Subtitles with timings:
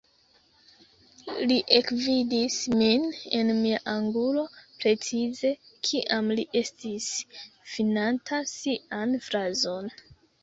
[1.49, 3.03] Li ekvidis min
[3.39, 4.45] en mia angulo,
[4.85, 5.51] precize
[5.89, 7.09] kiam li estis
[7.75, 9.93] finanta sian frazon.